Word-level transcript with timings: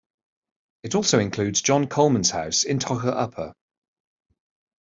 It 0.81 0.95
also 0.95 1.19
includes 1.19 1.61
John 1.61 1.85
Coleman's 1.85 2.31
house 2.31 2.63
in 2.63 2.79
togher 2.79 3.13
upper. 3.15 3.53